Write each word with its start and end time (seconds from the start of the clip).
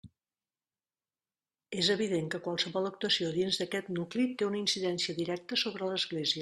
És 1.83 1.91
evident 1.97 2.31
que 2.35 2.41
qualsevol 2.47 2.91
actuació 2.91 3.31
dins 3.39 3.61
d'aquest 3.63 3.95
nucli 4.01 4.29
té 4.41 4.51
una 4.53 4.61
incidència 4.67 5.19
directa 5.23 5.65
sobre 5.67 5.93
l'església. 5.95 6.39